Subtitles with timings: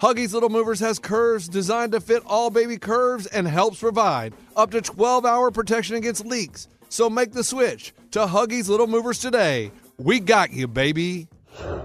[0.00, 4.70] Huggies Little Movers has curves designed to fit all baby curves and helps provide up
[4.72, 6.68] to 12 hour protection against leaks.
[6.90, 9.72] So make the switch to Huggies Little Movers today.
[9.96, 11.28] We got you, baby.
[11.56, 11.80] Here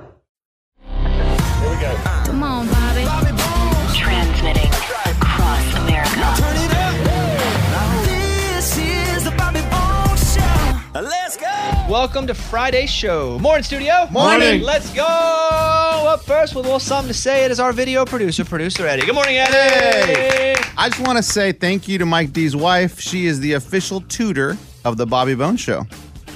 [0.90, 1.96] we go.
[2.26, 3.06] Come on, Bobby.
[3.06, 3.96] Bobby Bones.
[3.96, 4.72] Transmitting
[5.06, 6.34] across America.
[6.36, 8.06] Turn it up.
[8.08, 11.00] This is the Bobby Bones Show.
[11.00, 11.51] Let's go.
[11.92, 13.38] Welcome to Friday's show.
[13.40, 14.08] Morning, studio.
[14.12, 14.62] Morning.
[14.62, 15.04] Let's go.
[15.04, 17.44] Up first with a little something to say.
[17.44, 19.06] It is our video producer, producer Eddie.
[19.06, 20.14] Good morning, Eddie.
[20.14, 20.56] Hey.
[20.78, 23.02] I just want to say thank you to Mike D's wife.
[23.02, 25.86] She is the official tutor of the Bobby Bones Show.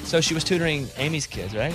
[0.04, 1.74] So she was tutoring Amy's kids, right?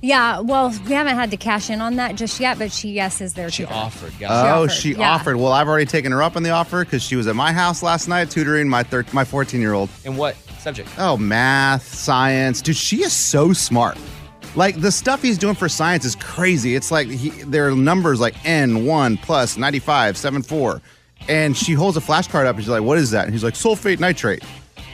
[0.00, 3.20] Yeah, well, we haven't had to cash in on that just yet, but she, yes,
[3.20, 3.74] is there She tutor.
[3.74, 4.18] offered.
[4.18, 5.10] Got oh, offered, she yeah.
[5.10, 5.36] offered.
[5.36, 7.82] Well, I've already taken her up on the offer because she was at my house
[7.82, 9.90] last night tutoring my thir- my 14 year old.
[10.06, 10.34] And what
[10.68, 10.90] subject?
[10.98, 12.60] Oh, math, science.
[12.62, 13.96] Dude, she is so smart.
[14.54, 16.74] Like the stuff he's doing for science is crazy.
[16.74, 20.80] It's like he, there are numbers like N1 plus 95, 74.
[21.28, 23.24] And she holds a flashcard up and she's like, What is that?
[23.24, 24.42] And he's like, Sulfate nitrate.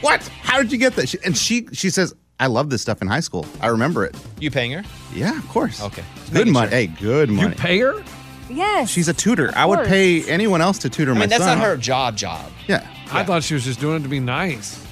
[0.01, 0.23] What?
[0.43, 1.09] How did you get that?
[1.09, 3.47] She- And she she says, I love this stuff in high school.
[3.61, 4.17] I remember it.
[4.41, 4.83] You paying her?
[5.15, 5.81] Yeah, of course.
[5.83, 6.03] Okay.
[6.33, 6.71] Good money.
[6.71, 6.79] sure.
[6.79, 7.51] Hey, good money.
[7.51, 8.03] You pay her?
[8.51, 8.91] Yes.
[8.91, 9.53] She's a tutor.
[9.57, 11.59] I would pay anyone else to tutor I my mean, that's son.
[11.59, 12.17] not her job.
[12.17, 12.51] Job.
[12.67, 12.87] Yeah.
[13.13, 14.84] I thought she was just doing it to be nice.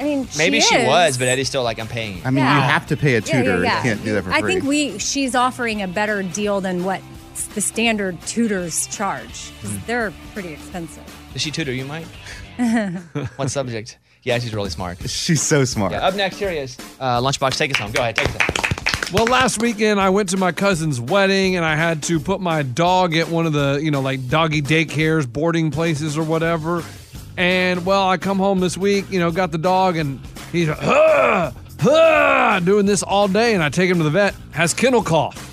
[0.00, 0.86] I mean, Maybe she, is.
[0.86, 2.18] was, but Eddie's still like, I'm paying.
[2.18, 2.22] you.
[2.24, 2.56] I mean, Yeah.
[2.56, 3.62] you have to pay a Yeah, yeah, tutor.
[3.64, 3.76] yeah.
[3.76, 4.52] You can't do that for I free.
[4.54, 7.00] think we she's offering a better deal than what
[7.54, 9.50] the standard tutors charge.
[9.60, 9.76] 'cause Hmm.
[9.86, 11.02] They're pretty expensive.
[11.32, 12.06] Does she tutor you, Mike?
[13.36, 13.98] what subject?
[14.22, 14.98] Yeah, she's really smart.
[15.08, 15.92] She's so smart.
[15.92, 16.76] Yeah, up next, here he is.
[17.00, 17.92] Uh, Lunchbox, take us home.
[17.92, 19.12] Go ahead, take us home.
[19.12, 22.62] Well, last weekend I went to my cousin's wedding and I had to put my
[22.62, 26.84] dog at one of the, you know, like doggy daycares, boarding places or whatever.
[27.38, 30.18] And well, I come home this week, you know, got the dog and
[30.50, 34.74] he's "Huh, huh," doing this all day and I take him to the vet, has
[34.74, 35.44] kennel cough.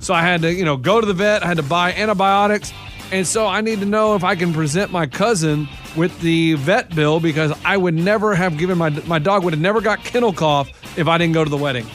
[0.00, 2.72] So I had to, you know, go to the vet, I had to buy antibiotics.
[3.12, 6.94] And so I need to know if I can present my cousin with the vet
[6.94, 10.32] bill because I would never have given my my dog would have never got kennel
[10.32, 11.86] cough if I didn't go to the wedding.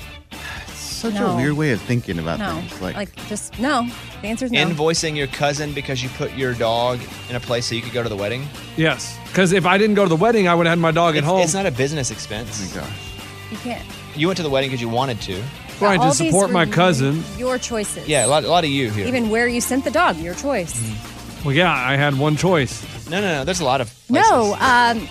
[1.00, 1.28] Such No.
[1.28, 2.82] a weird way of thinking about No, things.
[2.82, 3.88] like, Like, just no.
[4.22, 4.60] The answer's no.
[4.66, 7.00] Invoicing your cousin because you put your dog
[7.30, 8.46] in a place so you could go to the wedding.
[8.76, 11.16] Yes, because if I didn't go to the wedding, I would have had my dog
[11.16, 11.40] at home.
[11.42, 12.50] it's not a business expense.
[12.74, 12.98] oh my gosh.
[13.52, 13.86] you can't.
[14.16, 15.42] You went to the wedding because you wanted to.
[15.80, 17.24] Right, All to support my cousin.
[17.38, 18.06] Your choices.
[18.06, 19.08] Yeah, a lot, a lot of you here.
[19.08, 20.76] Even where you sent the dog, your choice.
[21.46, 22.84] Well, yeah, I had one choice.
[23.10, 23.44] no, no, no.
[23.46, 24.30] There's a lot of places.
[24.30, 25.08] No, um,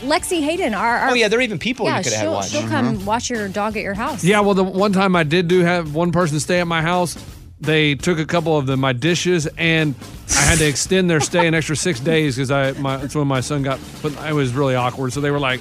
[0.00, 2.24] Lexi Hayden, our, our Oh yeah, there are even people yeah, you could have had
[2.24, 2.48] she'll, watch.
[2.50, 4.22] she'll come watch your dog at your house.
[4.24, 7.16] Yeah, well, the one time I did do have one person stay at my house,
[7.60, 9.94] they took a couple of the, my dishes, and
[10.30, 13.26] I had to extend their stay an extra six days because I my that's when
[13.26, 13.78] my son got.
[14.02, 15.12] But it was really awkward.
[15.12, 15.60] So they were like,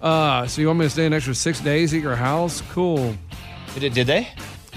[0.00, 2.62] "Uh, so you want me to stay an extra six days at your house?
[2.72, 3.14] Cool."
[3.78, 4.28] Did, did they?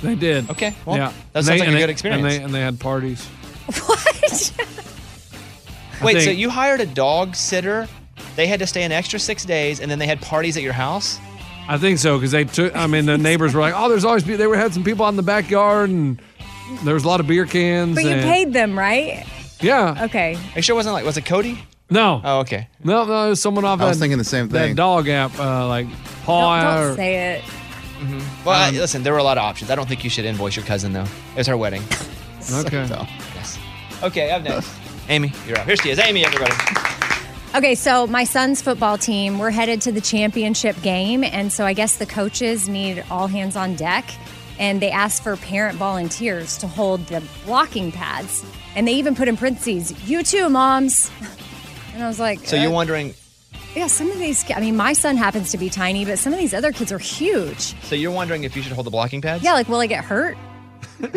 [0.02, 0.50] They did.
[0.50, 2.22] Okay, well, yeah, that sounds they- like a and good experience.
[2.24, 3.28] And they and they had parties.
[6.02, 6.16] What?
[6.16, 7.88] Wait, so you hired a dog sitter?
[8.40, 10.72] They had to stay an extra six days, and then they had parties at your
[10.72, 11.20] house.
[11.68, 12.74] I think so because they took.
[12.74, 15.04] I mean, the neighbors were like, "Oh, there's always be-" they were had some people
[15.04, 16.22] out in the backyard, and
[16.86, 19.26] there was a lot of beer cans." But you and- paid them, right?
[19.60, 20.06] Yeah.
[20.06, 20.36] Okay.
[20.36, 21.60] Are you sure wasn't like was it Cody?
[21.90, 22.22] No.
[22.24, 22.70] Oh, okay.
[22.82, 23.82] No, no, it was someone off.
[23.82, 24.54] I was that- thinking the same thing.
[24.54, 24.76] That thing.
[24.76, 25.88] dog app, uh, like
[26.24, 26.62] Paul.
[26.62, 27.44] Don't, don't say it.
[28.46, 29.70] Well, I- Um, listen, there were a lot of options.
[29.70, 31.04] I don't think you should invoice your cousin though.
[31.04, 31.84] It was her wedding.
[32.54, 32.88] Okay.
[32.88, 33.06] So,
[33.36, 33.60] yes.
[34.02, 34.72] Okay, up next.
[35.10, 35.66] Amy, you're up.
[35.66, 36.00] Here she is.
[36.00, 36.54] Amy, everybody.
[37.56, 41.24] Okay, so my son's football team, we're headed to the championship game.
[41.24, 44.06] And so I guess the coaches need all hands on deck.
[44.60, 48.46] And they asked for parent volunteers to hold the blocking pads.
[48.76, 51.12] And they even put in parentheses, you too, moms.
[51.92, 53.14] And I was like, So you're uh, wondering?
[53.76, 56.40] yeah, some of these, I mean, my son happens to be tiny, but some of
[56.40, 57.76] these other kids are huge.
[57.84, 59.44] So you're wondering if you should hold the blocking pads?
[59.44, 60.38] Yeah, like, will I get hurt?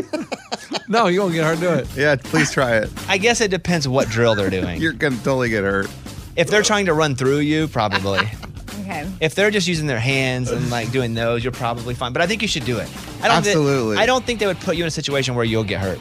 [0.88, 1.54] No, you won't get hurt.
[1.56, 1.88] to do it.
[1.96, 2.90] yeah, please try it.
[3.08, 4.80] I guess it depends what drill they're doing.
[4.80, 5.88] You're gonna totally get hurt.
[6.36, 8.20] If they're trying to run through you, probably.
[8.82, 9.08] Okay.
[9.20, 12.12] if they're just using their hands and like doing those, you're probably fine.
[12.12, 12.88] But I think you should do it.
[13.22, 13.96] I don't thi- Absolutely.
[13.96, 16.00] I don't think they would put you in a situation where you'll get hurt.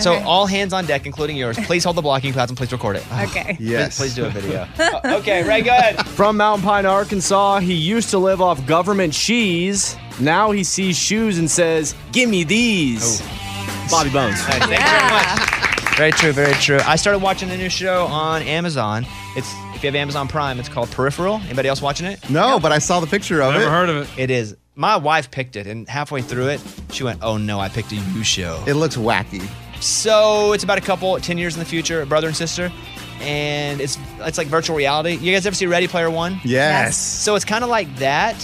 [0.00, 0.22] So Okay.
[0.24, 1.58] all hands on deck, including yours.
[1.66, 3.04] Please hold the blocking pads and please record it.
[3.12, 3.56] Okay.
[3.60, 3.98] Yes.
[3.98, 4.66] Please, please do a video.
[4.78, 6.06] Uh, okay, Ray, go ahead.
[6.06, 9.94] From Mountain Pine, Arkansas, he used to live off government cheese.
[10.20, 13.20] Now he sees shoes and says, Give me these.
[13.90, 14.36] Bobby Bones.
[14.36, 14.44] Nice.
[14.46, 15.47] Thank you very much.
[15.98, 16.78] Very true, very true.
[16.86, 19.04] I started watching a new show on Amazon.
[19.34, 21.40] It's if you have Amazon Prime, it's called Peripheral.
[21.46, 22.30] Anybody else watching it?
[22.30, 23.66] No, but I saw the picture of Never it.
[23.66, 24.22] Never heard of it.
[24.22, 24.56] It is.
[24.76, 26.60] My wife picked it, and halfway through it,
[26.92, 29.44] she went, "Oh no, I picked a you show." It looks wacky.
[29.80, 32.70] So it's about a couple, ten years in the future, a brother and sister,
[33.20, 35.16] and it's it's like virtual reality.
[35.16, 36.40] You guys ever see Ready Player One?
[36.44, 36.96] Yes.
[36.96, 38.36] So it's kind of like that,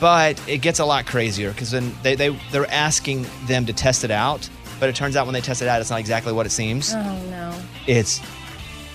[0.00, 4.02] but it gets a lot crazier because then they they they're asking them to test
[4.02, 4.48] it out,
[4.80, 6.92] but it turns out when they test it out, it's not exactly what it seems.
[6.94, 7.58] Oh, no.
[7.86, 8.20] It's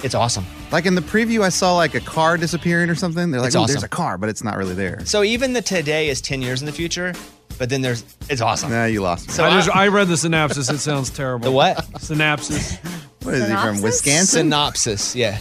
[0.04, 0.46] it's awesome.
[0.72, 3.30] Like in the preview, I saw like a car disappearing or something.
[3.32, 3.74] They're like, It's oh, awesome.
[3.74, 5.06] there's a car, but it's not really there.
[5.06, 7.14] So even the today is ten years in the future,
[7.60, 8.72] but then there's it's awesome.
[8.72, 9.34] Nah, you lost me.
[9.34, 10.70] So I, just, I- I read the synopsis.
[10.70, 11.46] It sounds terrible.
[11.46, 11.86] the what?
[12.02, 12.78] Synopsis.
[13.24, 13.76] what is he from?
[13.76, 13.84] Synopsis?
[13.84, 14.26] Wisconsin?
[14.46, 15.16] Synopsis.
[15.16, 15.40] Yeah.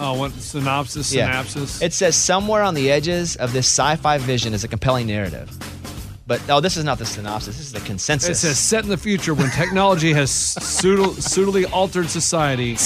[0.00, 1.12] Oh, what synopsis?
[1.12, 1.42] Yeah.
[1.42, 1.82] Synopsis.
[1.82, 5.50] It says somewhere on the edges of this sci-fi vision is a compelling narrative.
[6.28, 7.56] But oh, this is not the synopsis.
[7.56, 8.28] This is the consensus.
[8.28, 8.40] It consensus.
[8.40, 12.76] says set in the future when technology has suitably, suitably altered society.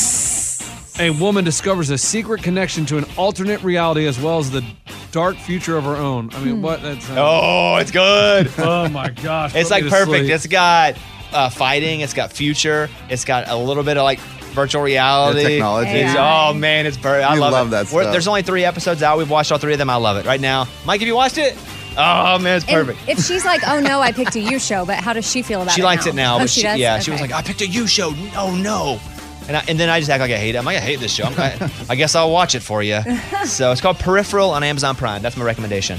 [1.00, 4.64] A woman discovers a secret connection to an alternate reality as well as the
[5.10, 6.30] dark future of her own.
[6.34, 6.82] I mean, what?
[6.82, 8.48] That's, uh, oh, it's good.
[8.58, 9.56] oh my gosh!
[9.56, 10.06] it's like perfect.
[10.06, 10.30] sleep.
[10.30, 10.96] It's got
[11.32, 12.00] uh, fighting.
[12.00, 12.88] It's got future.
[13.10, 14.20] It's got a little bit of like
[14.54, 15.42] virtual reality.
[15.42, 15.90] The technology.
[15.90, 17.28] It's, oh man, it's perfect.
[17.28, 17.70] I love, love it.
[17.70, 18.12] that We're- stuff.
[18.12, 19.18] There's only three episodes out.
[19.18, 19.90] We've watched all three of them.
[19.90, 20.68] I love it right now.
[20.86, 21.56] Mike, have you watched it?
[21.96, 23.08] Oh man, it's And perfect.
[23.08, 25.60] if she's like, oh no, I picked a you show, but how does she feel
[25.62, 25.82] about she it?
[25.82, 26.78] She likes it now, Oh, but she she, does?
[26.78, 28.10] yeah, she was like, I picked a you show.
[28.34, 29.00] No, no.
[29.48, 30.58] And, I, and then I just act like I hate it.
[30.58, 31.24] I'm like, I hate this show.
[31.24, 33.00] I'm, I, I guess I'll watch it for you.
[33.44, 35.20] so it's called Peripheral on Amazon Prime.
[35.20, 35.98] That's my recommendation.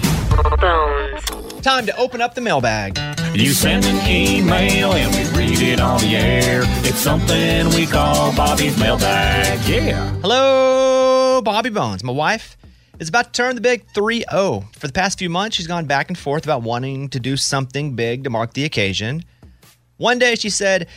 [1.61, 2.97] Time to open up the mailbag.
[3.35, 6.61] You send an email and we read it on the air.
[6.85, 9.67] It's something we call Bobby's mailbag.
[9.67, 10.09] Yeah.
[10.21, 12.03] Hello, Bobby Bones.
[12.03, 12.57] My wife
[12.99, 14.65] is about to turn the big 3 0.
[14.77, 17.95] For the past few months, she's gone back and forth about wanting to do something
[17.95, 19.23] big to mark the occasion.
[19.97, 20.87] One day she said,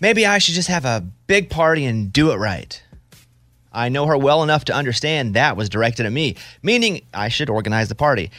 [0.00, 2.82] Maybe I should just have a big party and do it right.
[3.72, 7.50] I know her well enough to understand that was directed at me, meaning I should
[7.50, 8.30] organize the party.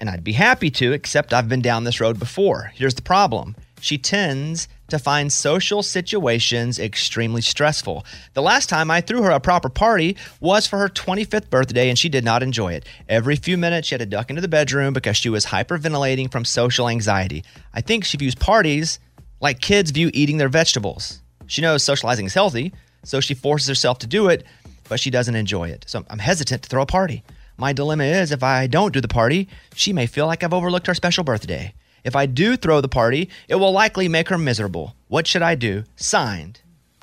[0.00, 2.72] And I'd be happy to, except I've been down this road before.
[2.74, 8.04] Here's the problem she tends to find social situations extremely stressful.
[8.34, 11.98] The last time I threw her a proper party was for her 25th birthday, and
[11.98, 12.86] she did not enjoy it.
[13.08, 16.44] Every few minutes, she had to duck into the bedroom because she was hyperventilating from
[16.44, 17.44] social anxiety.
[17.72, 18.98] I think she views parties
[19.40, 21.20] like kids view eating their vegetables.
[21.46, 22.72] She knows socializing is healthy,
[23.04, 24.44] so she forces herself to do it,
[24.88, 25.84] but she doesn't enjoy it.
[25.86, 27.22] So I'm hesitant to throw a party.
[27.56, 30.86] My dilemma is if I don't do the party, she may feel like I've overlooked
[30.86, 31.74] her special birthday.
[32.04, 34.94] If I do throw the party, it will likely make her miserable.
[35.08, 35.84] What should I do?
[35.96, 36.60] Signed,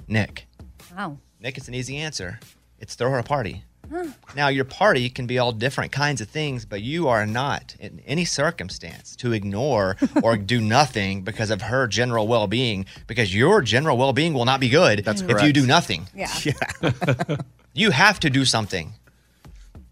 [0.08, 0.48] Nick.
[0.96, 1.18] Wow.
[1.40, 2.40] Nick, it's an easy answer.
[2.80, 3.64] It's throw her a party.
[4.36, 8.02] Now, your party can be all different kinds of things, but you are not in
[8.06, 13.62] any circumstance to ignore or do nothing because of her general well being, because your
[13.62, 16.08] general well being will not be good That's if you do nothing.
[16.16, 16.32] Yeah.
[16.46, 17.38] Yeah.
[17.74, 18.94] You have to do something.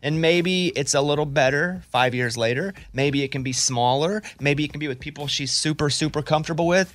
[0.03, 2.73] And maybe it's a little better five years later.
[2.91, 4.21] Maybe it can be smaller.
[4.39, 6.93] Maybe it can be with people she's super, super comfortable with.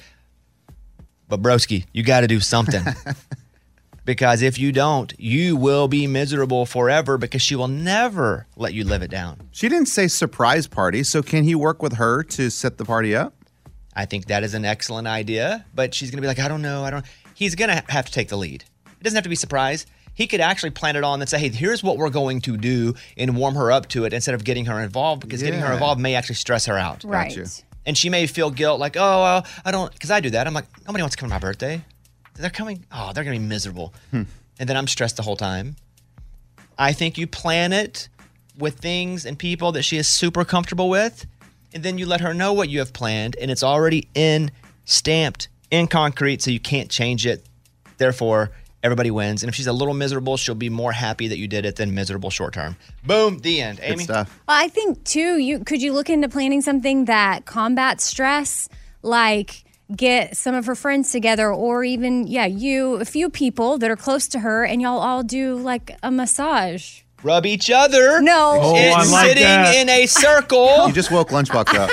[1.26, 2.84] But broski, you got to do something.
[4.04, 8.84] because if you don't, you will be miserable forever because she will never let you
[8.84, 9.48] live it down.
[9.52, 13.16] She didn't say surprise party, so can he work with her to set the party
[13.16, 13.34] up?
[13.94, 16.62] I think that is an excellent idea, but she's going to be like, I don't
[16.62, 16.84] know.
[16.84, 17.04] I don't.
[17.34, 18.64] He's going to have to take the lead.
[18.86, 19.86] It doesn't have to be surprise.
[20.18, 22.94] He could actually plan it on and say, hey, here's what we're going to do
[23.16, 26.00] and warm her up to it instead of getting her involved because getting her involved
[26.00, 27.04] may actually stress her out.
[27.04, 27.62] Right.
[27.86, 30.48] And she may feel guilt like, oh, well, I don't, because I do that.
[30.48, 31.84] I'm like, nobody wants to come to my birthday.
[32.34, 33.94] They're coming, oh, they're going to be miserable.
[34.10, 34.22] Hmm.
[34.58, 35.76] And then I'm stressed the whole time.
[36.76, 38.08] I think you plan it
[38.58, 41.26] with things and people that she is super comfortable with.
[41.72, 44.50] And then you let her know what you have planned and it's already in,
[44.84, 47.46] stamped, in concrete, so you can't change it.
[47.98, 48.50] Therefore,
[48.88, 49.42] everybody wins.
[49.42, 51.94] And if she's a little miserable, she'll be more happy that you did it than
[51.94, 52.76] miserable short term.
[53.06, 53.80] Boom, the end.
[53.82, 54.06] Amy?
[54.08, 55.38] Well, I think too.
[55.38, 58.68] You could you look into planning something that combats stress,
[59.02, 59.64] like
[59.94, 63.96] get some of her friends together, or even yeah, you a few people that are
[63.96, 67.02] close to her, and y'all all do like a massage.
[67.22, 68.20] Rub each other.
[68.22, 70.68] No, Oh, it's sitting in a circle.
[70.88, 71.90] You just woke Lunchbox up.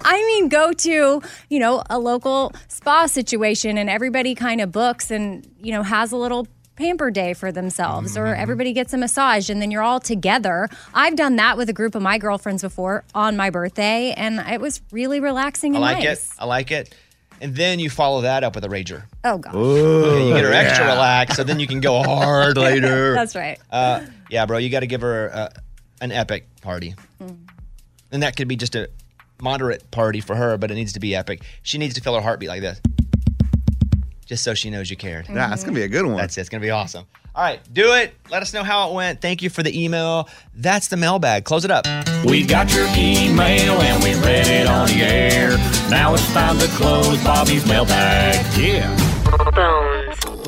[0.04, 5.10] I mean, go to, you know, a local spa situation and everybody kind of books
[5.10, 8.40] and, you know, has a little pamper day for themselves or mm-hmm.
[8.40, 10.68] everybody gets a massage and then you're all together.
[10.94, 14.60] I've done that with a group of my girlfriends before on my birthday and it
[14.60, 16.30] was really relaxing and I like nice.
[16.30, 16.36] it.
[16.38, 16.94] I like it.
[17.40, 19.04] And then you follow that up with a rager.
[19.24, 19.54] Oh, gosh.
[19.54, 20.92] Okay, you get her extra yeah.
[20.92, 23.14] relaxed, so then you can go hard later.
[23.14, 23.58] That's right.
[23.70, 25.48] Uh, yeah, bro, you got to give her uh,
[26.00, 26.94] an epic party.
[27.20, 27.36] Mm.
[28.12, 28.88] And that could be just a
[29.40, 31.42] moderate party for her, but it needs to be epic.
[31.62, 32.80] She needs to feel her heartbeat like this,
[34.26, 35.28] just so she knows you cared.
[35.28, 36.16] Yeah, it's gonna be a good one.
[36.16, 36.42] That's it.
[36.42, 37.06] It's gonna be awesome.
[37.34, 38.14] All right, do it.
[38.30, 39.20] Let us know how it went.
[39.20, 40.28] Thank you for the email.
[40.54, 41.44] That's the mailbag.
[41.44, 41.86] Close it up.
[42.24, 45.50] We got your email and we read it on the air.
[45.90, 48.36] Now it's time to close Bobby's mailbag.
[48.58, 48.94] Yeah.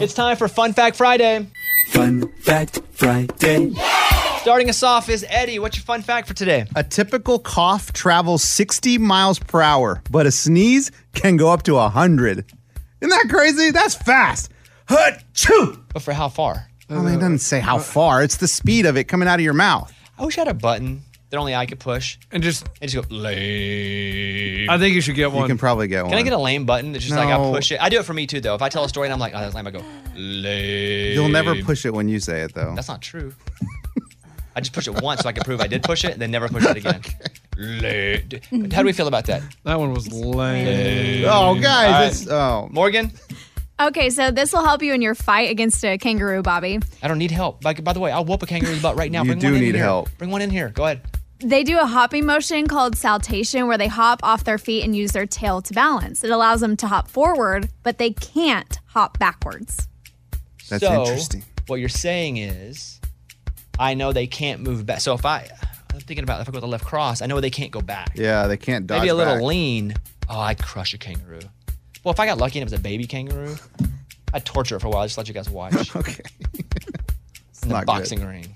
[0.00, 1.46] It's time for Fun Fact Friday.
[1.88, 3.74] Fun Fact Friday.
[4.40, 5.58] Starting us off is Eddie.
[5.58, 6.64] What's your fun fact for today?
[6.74, 11.74] A typical cough travels 60 miles per hour, but a sneeze can go up to
[11.74, 12.46] 100.
[13.00, 13.70] Isn't that crazy?
[13.70, 14.50] That's fast.
[14.88, 15.84] Hut-choo!
[15.92, 16.66] But for how far?
[16.88, 18.22] Well, it doesn't say how far.
[18.22, 19.92] It's the speed of it coming out of your mouth.
[20.18, 23.08] I wish I had a button that only I could push and just and just
[23.08, 24.70] go lame.
[24.70, 25.42] I think you should get one.
[25.42, 26.10] You can probably get one.
[26.10, 27.52] Can I get a lame button that's just like I No.
[27.52, 27.80] push it?
[27.82, 28.54] I do it for me too, though.
[28.54, 29.82] If I tell a story and I'm like, oh, that's lame, I go
[30.16, 31.12] lame.
[31.12, 32.72] You'll never push it when you say it, though.
[32.74, 33.34] That's not true.
[34.58, 36.32] I just push it once so I can prove I did push it, and then
[36.32, 37.00] never push it again.
[37.56, 38.72] Lame.
[38.72, 39.40] How do we feel about that?
[39.62, 41.24] That one was lame.
[41.28, 42.06] Oh, guys, All right.
[42.08, 42.68] it's oh.
[42.72, 43.12] Morgan,
[43.80, 46.80] Okay, so this will help you in your fight against a kangaroo, Bobby.
[47.00, 47.60] I don't need help.
[47.62, 49.22] By, by the way, I'll whoop a kangaroo's butt right now.
[49.22, 49.84] You Bring do one in need here.
[49.84, 50.08] help.
[50.18, 50.70] Bring one in here.
[50.70, 51.02] Go ahead.
[51.38, 55.12] They do a hopping motion called saltation where they hop off their feet and use
[55.12, 56.24] their tail to balance.
[56.24, 59.86] It allows them to hop forward, but they can't hop backwards.
[60.68, 61.44] That's so, interesting.
[61.68, 62.97] What you're saying is,
[63.78, 65.00] I know they can't move back.
[65.00, 65.48] So if I,
[65.92, 67.80] I'm thinking about if I go with the left cross, I know they can't go
[67.80, 68.12] back.
[68.14, 69.42] Yeah, they can't dodge Maybe a little back.
[69.42, 69.94] lean.
[70.28, 71.40] Oh, I'd crush a kangaroo.
[72.04, 73.56] Well, if I got lucky and it was a baby kangaroo,
[74.34, 75.02] I'd torture it for a while.
[75.02, 75.74] I just let you guys watch.
[75.96, 76.22] okay.
[77.62, 77.86] in the not good.
[77.86, 78.46] boxing ring.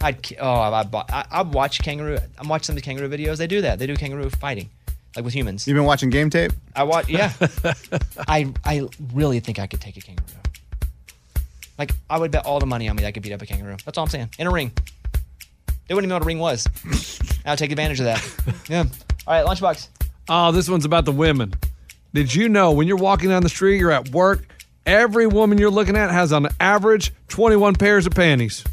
[0.00, 2.18] I'd oh I I, I I watch kangaroo.
[2.38, 3.38] I'm watching some of the kangaroo videos.
[3.38, 3.78] They do that.
[3.78, 4.68] They do kangaroo fighting,
[5.16, 5.66] like with humans.
[5.66, 6.52] You've been watching game tape?
[6.76, 7.08] I watch.
[7.08, 7.32] Yeah.
[8.28, 10.26] I I really think I could take a kangaroo.
[11.78, 13.46] Like I would bet all the money on me that I could beat up a
[13.46, 13.76] kangaroo.
[13.84, 14.30] That's all I'm saying.
[14.38, 14.72] In a ring.
[15.86, 16.66] They wouldn't even know what a ring was.
[17.46, 18.22] I'll take advantage of that.
[18.68, 18.84] Yeah.
[19.26, 19.88] All right, lunchbox.
[20.28, 21.52] Oh, this one's about the women.
[22.14, 24.46] Did you know when you're walking down the street, you're at work,
[24.86, 28.64] every woman you're looking at has on average 21 pairs of panties?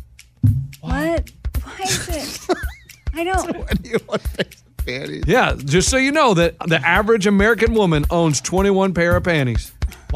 [0.80, 1.30] What?
[1.64, 2.10] Why is
[2.50, 2.56] it?
[3.14, 3.52] I don't.
[3.52, 5.24] 21 pairs of Panties.
[5.28, 9.72] Yeah, just so you know that the average American woman owns 21 pair of panties.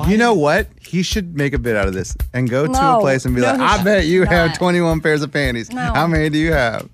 [0.08, 0.68] You know what?
[0.82, 3.42] He should make a bit out of this and go to a place and be
[3.42, 5.72] No, like, I bet you have 21 pairs of panties.
[5.72, 5.94] No.
[5.94, 6.90] How many do you have?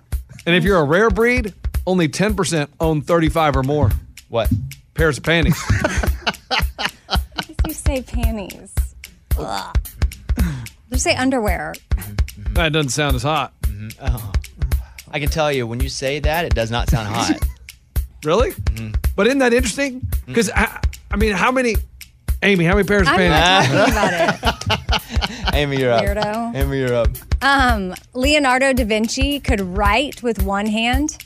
[0.45, 1.53] And if you're a rare breed,
[1.87, 3.89] only 10% own 35 or more.
[4.29, 4.51] What?
[4.93, 5.59] Pairs of panties.
[7.67, 8.73] You say panties.
[9.37, 9.77] Ugh.
[10.89, 11.73] Just say underwear.
[12.53, 13.53] that doesn't sound as hot.
[14.01, 14.31] Oh.
[15.09, 17.37] I can tell you when you say that, it does not sound hot.
[18.23, 18.51] Really?
[18.51, 18.91] Mm-hmm.
[19.15, 20.07] But isn't that interesting?
[20.27, 20.79] Because, I,
[21.09, 21.75] I mean, how many,
[22.43, 23.73] Amy, how many pairs of I'm panties?
[23.73, 25.01] not talking about
[25.49, 25.53] it.
[25.53, 26.03] Amy, you're up.
[26.03, 26.55] Weirdo.
[26.55, 27.09] Amy, you're up.
[27.41, 31.23] Um, Leonardo da Vinci could write with one hand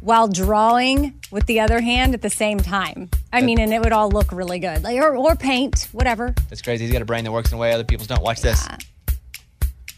[0.00, 3.08] while drawing with the other hand at the same time.
[3.32, 4.82] I mean, and it would all look really good.
[4.82, 6.34] Like or, or paint, whatever.
[6.50, 6.84] That's crazy.
[6.84, 8.22] He's got a brain that works in a way other people's don't.
[8.22, 8.66] Watch this.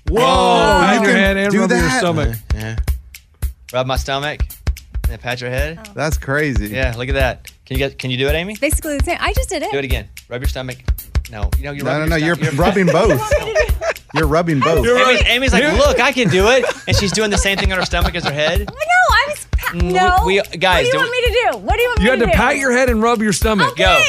[0.08, 0.20] Whoa!
[0.22, 1.98] Oh, in you your can hand and do rub your that?
[1.98, 2.36] stomach.
[2.54, 2.76] Yeah.
[3.72, 4.40] Rub my stomach.
[5.10, 5.90] And then pat your head.
[5.92, 6.68] That's crazy.
[6.68, 7.50] Yeah, look at that.
[7.66, 7.98] Can you get?
[7.98, 8.54] Can you do it, Amy?
[8.60, 9.16] Basically the same.
[9.20, 9.72] I just did it.
[9.72, 10.08] Do it again.
[10.28, 10.76] Rub your stomach.
[11.32, 12.16] No, you know you're No, no, rubbing no.
[12.16, 13.20] your You're rubbing both.
[14.14, 14.86] You're rubbing both.
[14.86, 17.78] Amy, Amy's like, look, I can do it, and she's doing the same thing on
[17.80, 18.70] her stomach as her head.
[18.80, 19.46] No, I was.
[19.50, 20.18] Pa- Mm, we- no.
[20.52, 21.58] we- guys, what do you do want me to do?
[21.58, 23.32] What do you want You me had to to pat your head and rub your
[23.32, 23.76] stomach.
[23.76, 24.00] Go.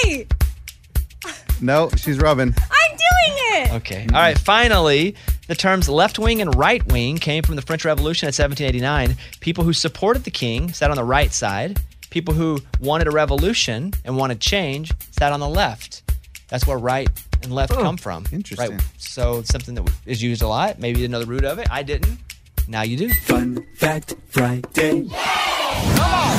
[1.62, 2.54] No, she's rubbing.
[2.58, 3.74] I'm doing it.
[3.74, 4.08] Okay.
[4.14, 4.38] All right.
[4.38, 5.16] Finally,
[5.52, 9.18] the terms left wing and right wing came from the French Revolution in 1789.
[9.42, 11.78] People who supported the king sat on the right side.
[12.10, 16.04] People who wanted a revolution and wanted change sat on the left.
[16.48, 17.10] That's where right
[17.44, 18.24] and left come from.
[18.32, 18.78] interesting.
[18.78, 18.88] Right.
[18.98, 20.80] So something that is used a lot.
[20.80, 21.68] Maybe you didn't know the root of it.
[21.70, 22.18] I didn't.
[22.70, 23.10] Now you do.
[23.10, 25.10] Fun Fact Friday.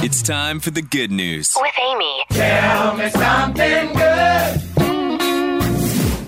[0.02, 1.54] It's time for the good news.
[1.60, 2.24] With Amy.
[2.30, 4.71] Tell me something good.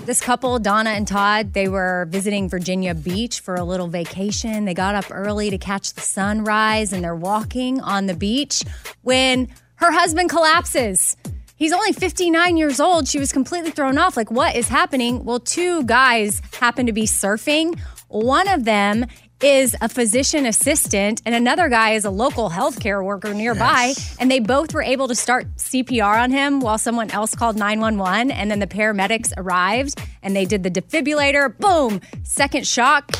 [0.05, 4.65] This couple, Donna and Todd, they were visiting Virginia Beach for a little vacation.
[4.65, 8.61] They got up early to catch the sunrise and they're walking on the beach
[9.01, 9.47] when
[9.77, 11.17] her husband collapses.
[11.55, 13.07] He's only 59 years old.
[13.07, 14.15] She was completely thrown off.
[14.15, 15.25] Like, what is happening?
[15.25, 17.79] Well, two guys happen to be surfing.
[18.07, 19.07] One of them
[19.45, 23.93] is a physician assistant, and another guy is a local healthcare worker nearby.
[24.19, 28.31] And they both were able to start CPR on him while someone else called 911.
[28.31, 31.55] And then the paramedics arrived and they did the defibrillator.
[31.59, 32.01] Boom!
[32.23, 33.11] Second shock.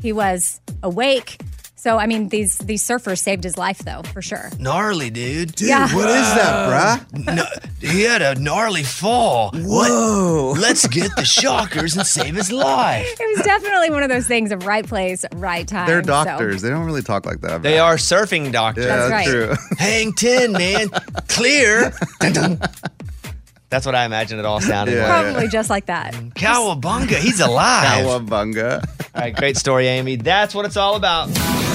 [0.00, 1.36] He was awake.
[1.84, 4.48] So, I mean, these these surfers saved his life, though, for sure.
[4.58, 5.54] Gnarly, dude.
[5.54, 7.34] Dude, what is that, bruh?
[7.34, 7.44] No,
[7.78, 9.50] he had a gnarly fall.
[9.52, 10.54] Whoa.
[10.58, 13.06] Let's get the shockers and save his life.
[13.20, 15.86] It was definitely one of those things of right place, right time.
[15.86, 16.62] They're so- doctors.
[16.62, 17.62] They don't really talk like that.
[17.62, 18.86] They are surfing doctors.
[18.86, 19.58] Yeah, That's that's right.
[19.58, 19.76] true.
[19.78, 20.88] Hang 10, man.
[21.28, 21.92] Clear.
[22.20, 22.60] Dun, dun.
[23.68, 25.06] That's what I imagine it all sounded Yeah.
[25.08, 25.24] like.
[25.32, 26.14] Probably just like that.
[26.14, 28.06] Cowabunga, he's alive.
[28.06, 28.82] Cowabunga.
[29.14, 30.16] All right, great story, Amy.
[30.16, 31.28] That's what it's all about.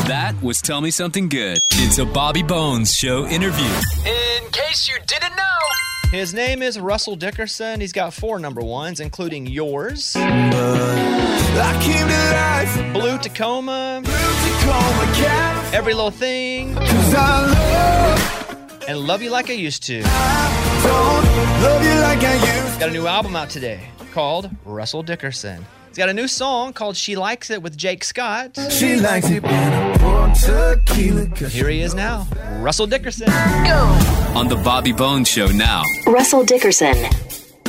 [0.10, 1.60] That was Tell Me Something Good.
[1.70, 3.70] It's a Bobby Bones Show interview.
[4.08, 7.80] In case you didn't know, his name is Russell Dickerson.
[7.80, 10.16] He's got four number ones, including yours.
[10.16, 12.94] I came to life.
[12.94, 15.78] Blue Tacoma, Tacoma California.
[15.78, 20.02] Every Little Thing, Cause I love, and Love You Like I Used to.
[20.02, 21.26] don't
[21.62, 25.64] love you like I used Got a new album out today called Russell Dickerson.
[26.00, 28.58] He's got a new song called She Likes It with Jake Scott.
[28.72, 31.26] She likes it when I pour tequila.
[31.50, 32.26] Here he is now,
[32.62, 33.30] Russell Dickerson.
[33.30, 35.84] On the Bobby Bones Show now.
[36.08, 36.96] Russell Dickerson.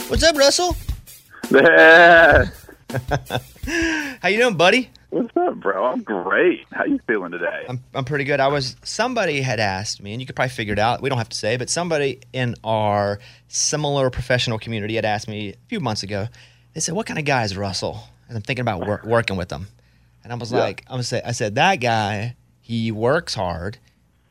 [0.06, 0.76] What's up, Russell?
[4.22, 4.90] How you doing, buddy?
[5.08, 5.86] What's up, bro?
[5.86, 6.66] I'm great.
[6.70, 7.64] How you feeling today?
[7.68, 8.38] I'm, I'm pretty good.
[8.38, 11.02] I was somebody had asked me, and you could probably figure it out.
[11.02, 15.48] We don't have to say, but somebody in our similar professional community had asked me
[15.48, 16.28] a few months ago.
[16.74, 19.50] They said, "What kind of guy is Russell?" And I'm thinking about wor- working with
[19.50, 19.66] him.
[20.22, 20.60] And I was Yeah.
[20.60, 22.36] like, I'm gonna say, I said that guy.
[22.60, 23.78] He works hard.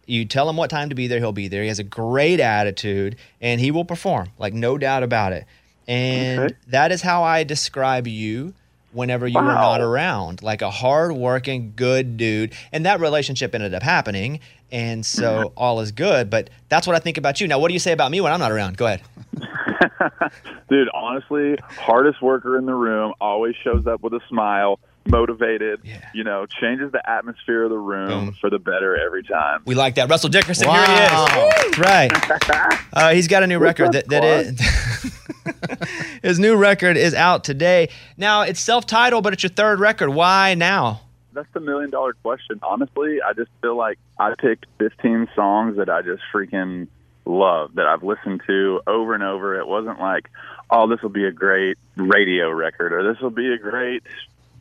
[0.07, 1.61] You tell him what time to be there, he'll be there.
[1.63, 5.43] He has a great attitude, and he will perform, like no doubt about it.
[5.85, 6.55] And Okay.
[6.67, 8.53] that is how I describe you
[8.91, 9.53] whenever you Wow.
[9.53, 12.53] not around, like a hard-working, good dude.
[12.71, 14.39] And that relationship ended up happening,
[14.71, 15.53] and so mm-hmm.
[15.57, 16.29] all is good.
[16.29, 17.47] But that's what I think about you.
[17.47, 18.77] Now, what do you say about me when I'm not around?
[18.77, 19.01] Go ahead.
[20.69, 25.81] Dude, honestly, hardest worker in the room, always shows up with a smile, motivated,
[26.13, 28.35] you know, changes the atmosphere of the room Boom.
[28.39, 29.61] for the better every time.
[29.65, 30.09] We like that.
[30.09, 30.85] Russell Dickerson, Wow.
[30.85, 31.77] here he is.
[31.79, 32.11] Right.
[32.91, 34.59] Uh, he's got a new record that, that is.
[36.23, 37.89] his new record is out today.
[38.17, 40.09] Now, it's self titled, but it's your third record.
[40.09, 41.01] Why now?
[41.33, 42.59] That's the million dollar question.
[42.63, 46.87] Honestly, I just feel like I picked 15 songs that I just freaking
[47.25, 49.57] love that I've listened to over and over.
[49.59, 50.29] It wasn't like,
[50.71, 54.03] oh, this will be a great radio record or this will be a great,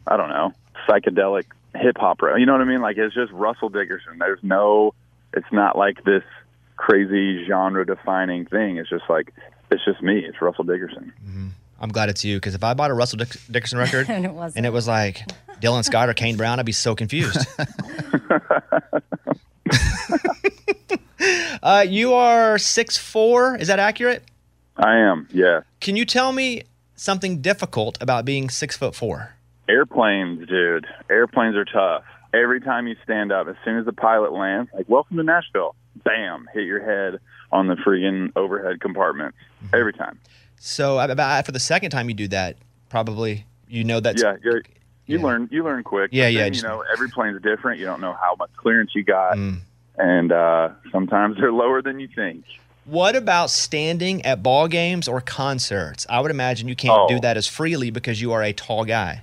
[0.07, 0.53] I don't know,
[0.89, 2.23] psychedelic hip hop.
[2.23, 2.81] re- You know what I mean?
[2.81, 4.19] Like it's just Russell Dickerson.
[4.19, 4.95] There's no,
[5.35, 6.23] it's not like this
[6.77, 8.77] crazy genre defining thing.
[8.79, 9.33] It's just like,
[9.71, 10.19] it's just me.
[10.25, 11.13] It's Russell Dickerson.
[11.81, 14.33] I'm glad it's you because if I bought a Russell Dick- Dickerson record And it
[14.33, 14.57] wasn't.
[14.59, 15.23] and it was like
[15.61, 17.47] Dylan Scott or Kane Brown, I'd be so confused.
[21.63, 23.57] uh, you are six four.
[23.57, 24.25] Is that accurate?
[24.77, 25.61] I am, yeah.
[25.81, 26.63] Can you tell me
[26.95, 29.35] something difficult about being six foot four?
[29.69, 30.87] Airplanes, dude.
[31.11, 32.05] Airplanes are tough.
[32.33, 35.75] Every time you stand up, as soon as the pilot lands, like "Welcome to Nashville,"
[36.05, 37.21] bam, hit your head
[37.53, 39.35] on the freaking overhead compartment.
[39.73, 40.19] Every time.
[40.61, 42.57] So ab- about after the second time you do that,
[42.89, 44.21] probably you know that.
[44.21, 44.63] yeah, you're,
[45.07, 45.25] you yeah.
[45.25, 45.49] learn.
[45.51, 46.11] You learn quick.
[46.13, 47.79] Yeah, yeah, then, just- you know, every plane's different.
[47.79, 49.59] You don't know how much clearance you got, Mm.
[49.99, 52.45] and uh, sometimes they're lower than you think.
[52.85, 56.07] What about standing at ball games or concerts?
[56.09, 57.07] I would imagine you can't Oh.
[57.09, 59.23] do that as freely because you are a tall guy.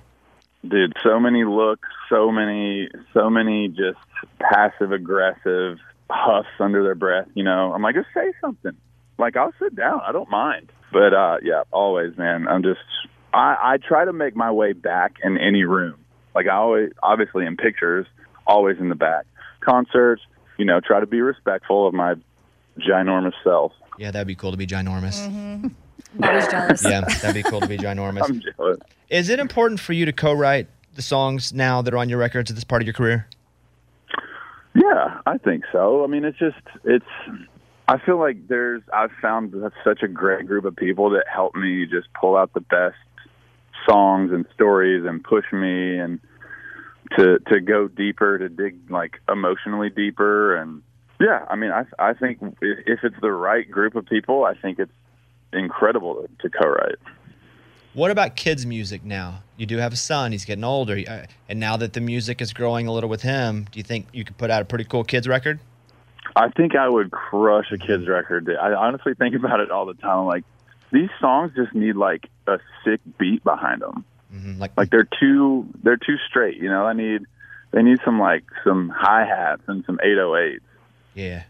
[0.68, 3.98] Dude so many looks so many so many just
[4.38, 5.78] passive aggressive
[6.10, 7.28] huffs under their breath.
[7.34, 8.72] You know, I'm like, just say something.
[9.18, 10.00] Like I'll sit down.
[10.06, 10.70] I don't mind.
[10.92, 12.46] But uh, yeah, always, man.
[12.48, 12.80] I'm just
[13.32, 15.96] I, I try to make my way back in any room.
[16.34, 18.06] Like I always, obviously in pictures,
[18.46, 19.24] always in the back.
[19.60, 20.22] Concerts,
[20.58, 22.14] you know, try to be respectful of my
[22.78, 23.72] ginormous self.
[23.98, 25.26] Yeah, that'd be cool to be ginormous.
[25.26, 25.68] Mm-hmm.
[26.18, 26.84] Bobby's jealous.
[26.84, 28.24] Yeah, that'd be cool to be ginormous.
[28.24, 28.78] I'm jealous.
[29.08, 32.50] Is it important for you to co-write the songs now that are on your records
[32.50, 33.28] at this part of your career?
[34.74, 36.04] Yeah, I think so.
[36.04, 37.06] I mean, it's just it's.
[37.88, 38.82] I feel like there's.
[38.92, 42.60] I've found such a great group of people that help me just pull out the
[42.60, 42.96] best
[43.88, 46.20] songs and stories and push me and
[47.16, 50.82] to to go deeper, to dig like emotionally deeper, and
[51.20, 51.46] yeah.
[51.48, 54.78] I mean, I I think if if it's the right group of people, I think
[54.78, 54.92] it's
[55.52, 56.96] incredible to, to co-write.
[57.94, 59.42] What about kids' music now?
[59.56, 62.52] You do have a son; he's getting older, uh, and now that the music is
[62.52, 65.02] growing a little with him, do you think you could put out a pretty cool
[65.02, 65.58] kids record?
[66.34, 68.50] I think I would crush a kids record.
[68.60, 70.18] I honestly think about it all the time.
[70.18, 70.44] I'm like
[70.92, 74.04] these songs just need like a sick beat behind them.
[74.32, 74.60] Mm-hmm.
[74.60, 76.58] Like like they're too they're too straight.
[76.58, 77.22] You know, I need
[77.72, 80.60] they need some like some hi hats and some 808s.
[81.14, 81.44] Yeah,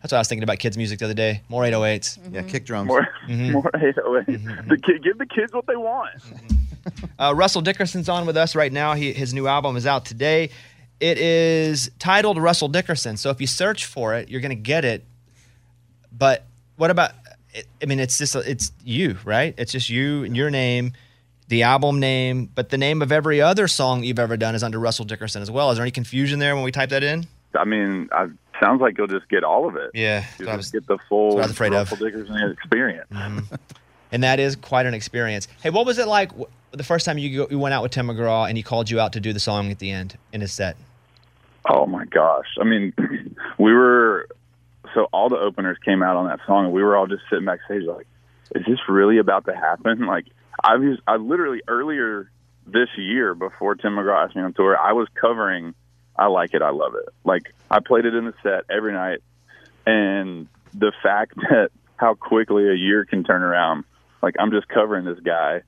[0.00, 1.42] that's what I was thinking about kids' music the other day.
[1.48, 2.18] More 808s.
[2.32, 2.88] Yeah, kick drums.
[2.88, 3.52] More Mhm.
[3.52, 4.68] more 808s.
[4.68, 6.10] The kid, give the kids what they want.
[7.18, 8.94] Uh, Russell Dickerson's on with us right now.
[8.94, 10.50] He, his new album is out today.
[11.00, 13.16] It is titled Russell Dickerson.
[13.16, 15.04] So if you search for it, you're going to get it.
[16.16, 16.44] But
[16.76, 17.12] what about?
[17.82, 19.54] I mean, it's just it's you, right?
[19.58, 20.92] It's just you and your name,
[21.48, 24.78] the album name, but the name of every other song you've ever done is under
[24.78, 25.70] Russell Dickerson as well.
[25.70, 27.26] Is there any confusion there when we type that in?
[27.58, 28.26] I mean, I,
[28.60, 29.90] sounds like you'll just get all of it.
[29.94, 31.90] Yeah, you so I just get the full was afraid of.
[31.90, 33.08] Russell Dickerson experience.
[33.12, 33.54] Mm-hmm.
[34.10, 35.48] And that is quite an experience.
[35.62, 37.92] Hey, what was it like w- the first time you, go, you went out with
[37.92, 40.40] Tim McGraw and he called you out to do the song at the end in
[40.40, 40.76] his set?
[41.70, 42.46] Oh my gosh!
[42.60, 42.94] I mean,
[43.58, 44.28] we were
[44.94, 47.44] so all the openers came out on that song, and we were all just sitting
[47.44, 48.06] backstage like,
[48.54, 50.26] "Is this really about to happen?" Like,
[50.62, 52.30] I was, I literally earlier
[52.66, 55.74] this year before Tim McGraw asked me on tour, I was covering
[56.18, 59.20] "I Like It, I Love It." Like, I played it in the set every night,
[59.86, 63.84] and the fact that how quickly a year can turn around,
[64.22, 65.62] like I'm just covering this guy.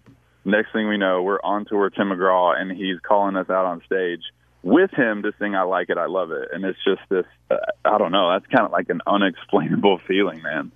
[0.45, 3.67] Next thing we know, we're on tour with Tim McGraw, and he's calling us out
[3.67, 4.23] on stage
[4.63, 7.27] with him to sing "I Like It, I Love It," and it's just this.
[7.51, 8.31] Uh, I don't know.
[8.31, 10.73] That's kind of like an unexplainable feeling, man.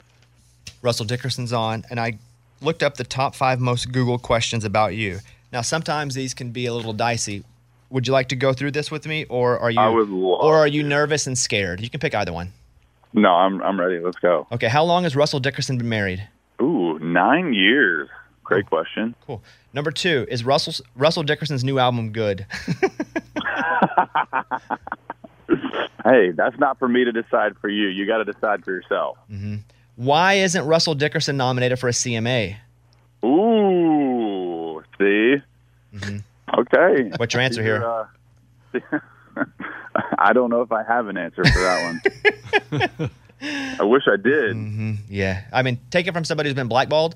[0.82, 2.18] Russell Dickerson's on, and I
[2.60, 5.20] looked up the top five most Google questions about you.
[5.52, 7.44] Now, sometimes these can be a little dicey.
[7.94, 10.40] Would you like to go through this with me, or are you, I would love
[10.40, 11.80] or are you nervous and scared?
[11.80, 12.52] You can pick either one.
[13.12, 14.00] No, I'm I'm ready.
[14.00, 14.48] Let's go.
[14.50, 16.28] Okay, how long has Russell Dickerson been married?
[16.60, 18.08] Ooh, nine years.
[18.42, 19.14] Great question.
[19.24, 19.40] Cool.
[19.72, 22.46] Number two is Russell's Russell Dickerson's new album good?
[26.04, 27.88] Hey, that's not for me to decide for you.
[27.88, 29.16] You got to decide for yourself.
[29.30, 29.56] Mm-hmm.
[29.96, 32.56] Why isn't Russell Dickerson nominated for a CMA?
[33.24, 35.36] Ooh, see.
[35.94, 36.18] Mm-hmm.
[36.58, 37.10] Okay.
[37.16, 37.84] What's your answer here?
[37.84, 38.98] Uh,
[40.18, 42.00] I don't know if I have an answer for that
[43.00, 43.10] one.
[43.78, 44.56] I wish I did.
[44.56, 44.92] Mm-hmm.
[45.08, 47.14] Yeah, I mean, take it from somebody who's been blackballed.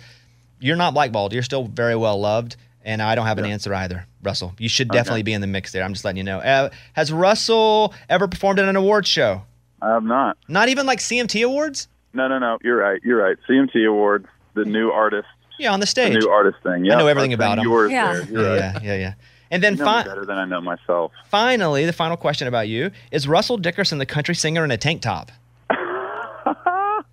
[0.61, 1.33] You're not blackballed.
[1.33, 4.07] You're still very well loved, and I don't have an answer either.
[4.23, 5.85] Russell, you should definitely be in the mix there.
[5.85, 6.39] I'm just letting you know.
[6.39, 9.43] Uh, has Russell ever performed at an awards show?
[9.81, 10.37] I have not.
[10.49, 11.89] Not even like CMT awards?
[12.13, 12.59] No, no, no.
[12.63, 13.01] You're right.
[13.05, 13.37] You're right.
[13.49, 16.15] CMT Awards, the new artist, Yeah, on the the stage.
[16.15, 16.85] new artist thing.
[16.85, 17.65] Yeah, I know everything about him.
[17.65, 18.13] You Yeah.
[18.13, 18.23] there.
[18.25, 18.83] You're yeah, right.
[18.85, 19.15] yeah, yeah, yeah.
[19.51, 21.13] And then You know fi- better than I know myself.
[21.29, 25.03] finally, the final question about you is Russell Dickerson the country singer in a tank
[25.03, 25.31] top?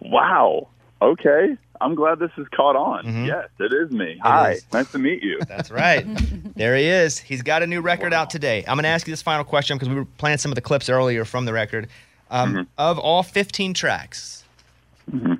[0.00, 0.68] Wow.
[1.02, 1.56] Okay.
[1.80, 3.04] I'm glad this is caught on.
[3.04, 3.24] Mm-hmm.
[3.24, 4.18] Yes, it is me.
[4.22, 4.52] Hi.
[4.52, 4.66] is.
[4.72, 5.40] Nice to meet you.
[5.48, 6.04] That's right.
[6.56, 7.18] there he is.
[7.18, 8.64] He's got a new record out today.
[8.68, 10.60] I'm going to ask you this final question because we were playing some of the
[10.60, 11.88] clips earlier from the record.
[12.30, 12.62] Um, mm-hmm.
[12.78, 14.44] Of all 15 tracks,
[15.10, 15.34] mm-hmm.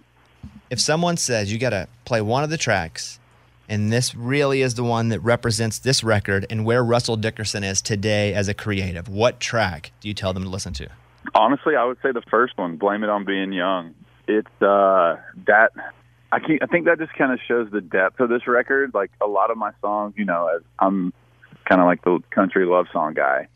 [0.75, 3.21] If someone says you got to play one of the tracks,
[3.69, 7.81] and this really is the one that represents this record and where Russell Dickerson is
[7.81, 10.89] today as a creative, what track do you tell them to listen to?
[11.33, 13.95] Honestly, I would say the first one, "Blame It on Being Young."
[14.27, 15.15] It's uh,
[15.47, 15.71] that
[16.33, 18.95] I I think that just kind of shows the depth of this record.
[18.95, 21.13] Like a lot of my songs, you know, I'm
[21.69, 23.47] kind of like the country love song guy,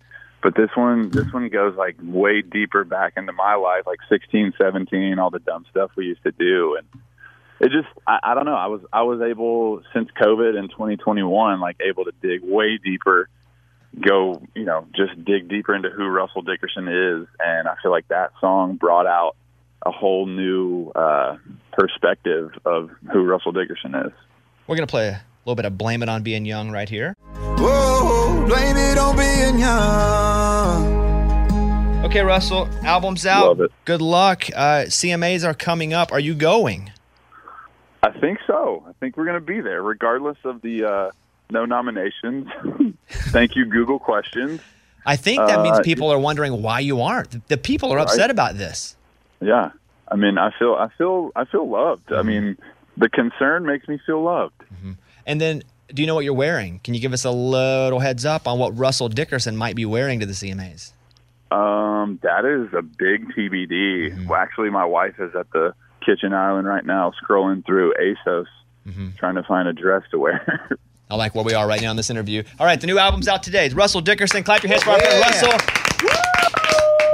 [0.41, 4.55] but this one this one goes like way deeper back into my life, like 16,
[4.57, 6.87] 17, all the dumb stuff we used to do, and
[7.61, 8.55] it just I, I don't know.
[8.55, 13.29] I was I was able since COVID in 2021, like able to dig way deeper
[14.01, 17.27] go, you know, just dig deeper into who Russell Dickerson is.
[17.41, 19.37] And I feel like that song brought out
[19.85, 21.37] a whole new uh,
[21.73, 24.13] perspective of who Russell Dickerson is.
[24.67, 27.15] We're going to play a little bit of Blame It on Being Young right here.
[27.35, 30.99] Whoa, blame it on being young.
[32.05, 33.49] Okay, Russell, album's out.
[33.49, 33.73] Love it.
[33.85, 34.45] Good luck.
[34.55, 36.13] Uh, CMAs are coming up.
[36.13, 36.93] Are you going?
[38.03, 38.85] I think so.
[38.89, 41.11] I think we're going to be there, regardless of the uh,
[41.51, 42.49] no nominations.
[43.09, 44.61] Thank you, Google questions.
[45.07, 47.49] I think that means Uh, people are wondering why you aren't.
[47.49, 48.31] The- people are upset Right.
[48.31, 48.97] about this.
[49.41, 49.71] Yeah,
[50.11, 52.13] I mean, I feel, I feel, I feel loved.
[52.13, 52.57] I mean,
[52.97, 54.55] the concern makes me feel loved.
[55.27, 56.81] And then, do you know what you're wearing?
[56.85, 60.21] Can you give us a little heads up on what Russell Dickerson might be wearing
[60.21, 60.93] to the CMAs?
[61.51, 64.27] Um, that is a big TBD.
[64.27, 65.75] Well, actually, my wife is at the
[66.09, 68.47] kitchen island right now, scrolling through ASOS,
[69.19, 70.79] trying to find a dress to wear.
[71.11, 72.43] I like where we are right now in this interview.
[72.59, 73.67] All right, the new album's out today.
[73.67, 74.43] It's Russell Dickerson.
[74.43, 75.53] Clap your hands for our friend Russell.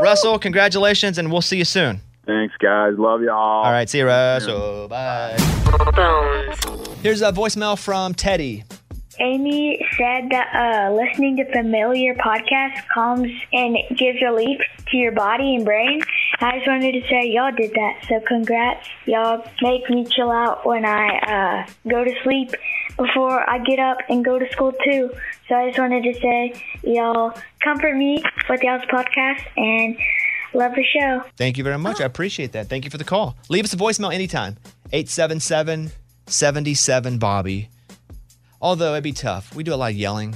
[0.01, 2.01] Russell, congratulations, and we'll see you soon.
[2.27, 2.95] Thanks, guys.
[2.97, 3.65] Love y'all.
[3.65, 4.89] All right, see you, Russell.
[4.89, 5.37] Bye.
[7.03, 8.65] Here's a voicemail from Teddy.
[9.21, 15.55] Amy said that uh, listening to familiar podcasts calms and gives relief to your body
[15.55, 16.01] and brain.
[16.41, 18.87] I just wanted to say y'all did that, so congrats.
[19.07, 21.19] Y'all make me chill out when I
[21.67, 22.55] uh, go to sleep
[22.97, 25.11] before I get up and go to school too.
[25.49, 29.97] So I just wanted to say y'all comfort me with y'all's podcast and
[30.55, 31.23] love the show.
[31.37, 32.01] Thank you very much.
[32.01, 32.69] I appreciate that.
[32.69, 33.37] Thank you for the call.
[33.49, 34.57] Leave us a voicemail anytime.
[34.93, 35.91] 877
[36.27, 37.69] 77 Bobby.
[38.61, 39.55] Although it'd be tough.
[39.55, 40.35] We do a lot of yelling.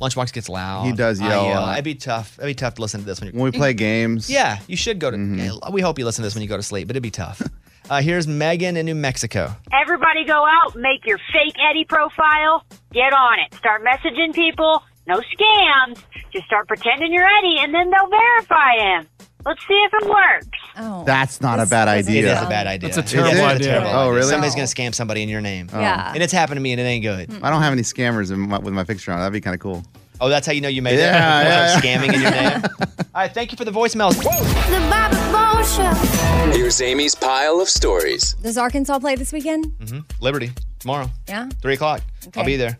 [0.00, 0.86] Lunchbox gets loud.
[0.86, 1.72] He does I yell a lot.
[1.74, 2.38] It'd be tough.
[2.38, 4.28] It'd be tough to listen to this when, you're, When we play games.
[4.28, 5.16] Yeah, you should go to.
[5.16, 5.72] Mm-hmm.
[5.72, 7.42] we hope you listen to this when you go to sleep, but it'd be tough.
[7.90, 9.54] uh, here's Megan in New Mexico.
[9.72, 13.54] Everybody go out, make your fake Eddie profile, get on it.
[13.54, 14.82] Start messaging people.
[15.06, 16.02] No scams.
[16.32, 19.08] Just start pretending you're Eddie and then they'll verify him.
[19.46, 20.58] Let's see if it works.
[20.76, 21.04] Oh.
[21.04, 22.34] That's not a bad idea.
[22.34, 22.88] is a bad idea.
[22.90, 23.66] That's a It is terrible a idea.
[23.68, 24.22] terrible Oh, really?
[24.30, 25.68] Somebody's going to scam somebody in your name.
[25.72, 26.12] Yeah.
[26.14, 27.42] And it's happened to me and it ain't good.
[27.42, 29.18] I don't have any scammers in my, with my picture on.
[29.18, 29.20] it.
[29.20, 29.84] That'd be kind of cool.
[30.20, 31.44] Oh, that's how you know you made Yeah, it?
[31.44, 31.96] yeah, Like yeah.
[31.98, 32.62] Scamming in your name.
[33.14, 34.16] All right, thank you for the voicemails.
[34.16, 36.56] The Bobby Bones Show.
[36.56, 38.34] Here's Amy's pile of stories.
[38.42, 39.66] Does Arkansas play this weekend?
[39.88, 41.48] hmm Liberty, tomorrow, Yeah.
[41.60, 42.00] 3 o'clock.
[42.22, 42.44] I'll Okay.
[42.46, 42.78] be there.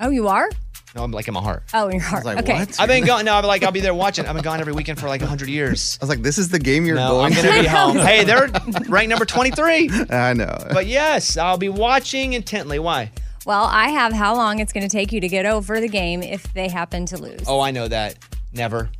[0.00, 0.48] Oh, you are?
[0.94, 1.62] No, I'm like in my heart.
[1.72, 2.26] Oh, in your heart.
[2.26, 2.66] okay.
[2.78, 3.24] I've been gone.
[3.24, 4.26] No, I'm like I'll be there watching.
[4.26, 5.96] I've been gone every weekend for like 100 years.
[6.00, 7.96] I was like, this is the game you're No, going I'm gonna be home.
[7.98, 8.48] Hey, they're
[8.88, 9.90] ranked number 23.
[10.10, 10.56] I know.
[10.72, 12.78] But yes, I'll be watching intently.
[12.80, 13.12] Why?
[13.46, 16.22] Well, I have how long it's going to take you to get over the game
[16.22, 17.44] if they happen to lose.
[17.46, 18.16] Oh, I know that.
[18.52, 18.90] Never.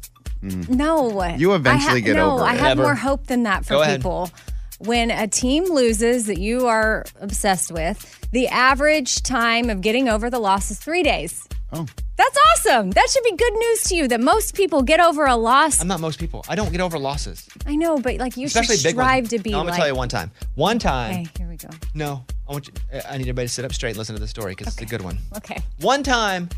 [0.42, 0.68] Mm.
[0.70, 1.24] No.
[1.37, 2.83] You eventually I ha- get no, over I have Never.
[2.85, 4.00] more hope than that for Go ahead.
[4.00, 4.31] people.
[4.79, 10.31] When a team loses that you are obsessed with, the average time of getting over
[10.31, 11.46] the loss is three days.
[11.72, 11.87] Oh.
[12.16, 12.90] That's awesome.
[12.90, 15.80] That should be good news to you that most people get over a loss.
[15.80, 16.44] I'm not most people.
[16.48, 19.30] I don't get over losses, I know, but like you especially should strive ones.
[19.30, 19.78] to be No, I'm gonna like.
[19.78, 20.30] tell you one time.
[20.56, 21.12] One time.
[21.22, 21.68] Okay, here we go.
[21.94, 22.74] No, I want you.
[23.09, 24.87] I need everybody to sit up straight and listen to the story because it's a
[24.87, 25.18] good one.
[25.37, 25.59] Okay.
[25.80, 26.48] One time,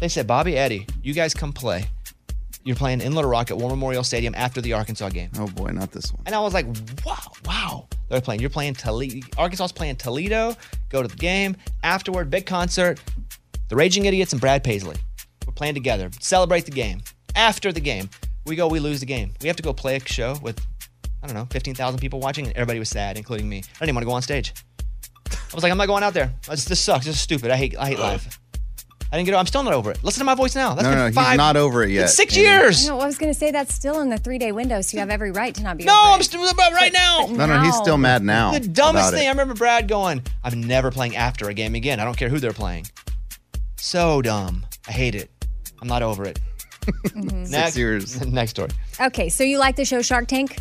[0.00, 1.86] they said, Bobby, Eddie, you guys come play.
[2.62, 5.30] You're playing in Little Rock at War Memorial Stadium after the Arkansas game.
[5.38, 6.22] Oh boy, not this one.
[6.26, 6.66] And I was like,
[7.06, 7.88] wow, wow.
[8.10, 8.40] They're playing.
[8.40, 9.26] You're playing Toledo.
[9.38, 10.54] Arkansas's playing Toledo.
[10.90, 11.56] Go to the game.
[11.82, 13.00] Afterward, big concert.
[13.70, 14.96] The Raging Idiots and Brad Paisley.
[15.46, 16.10] We're playing together.
[16.18, 17.02] Celebrate the game.
[17.36, 18.10] After the game,
[18.44, 19.32] we go, we lose the game.
[19.40, 20.60] We have to go play a show with,
[21.22, 23.58] I don't know, 15,000 people watching, and everybody was sad, including me.
[23.58, 24.54] I didn't even want to go on stage.
[25.30, 26.34] I was like, I'm not going out there.
[26.48, 27.06] This, this sucks.
[27.06, 27.52] This is stupid.
[27.52, 28.40] I hate, I hate life.
[29.12, 29.36] I didn't get.
[29.36, 30.02] I'm still not over it.
[30.02, 30.74] Listen to my voice now.
[30.74, 32.04] That's no, been no, he's five, not over it yet.
[32.04, 32.46] It's six Amy.
[32.46, 32.88] years.
[32.88, 35.00] No, I was going to say that's still in the three day window, so you
[35.00, 35.84] have every right to not be.
[35.84, 36.24] No, over I'm it.
[36.24, 37.26] still about right now.
[37.28, 38.52] No, no, he's still mad now.
[38.52, 39.26] The dumbest about thing.
[39.26, 41.98] I remember Brad going, I'm never playing after a game again.
[41.98, 42.86] I don't care who they're playing.
[43.80, 44.66] So dumb.
[44.86, 45.30] I hate it.
[45.80, 46.38] I'm not over it.
[47.08, 47.50] Mhm.
[47.50, 48.24] Next, years.
[48.26, 48.70] Next story.
[49.00, 50.58] Okay, so you like the show Shark Tank?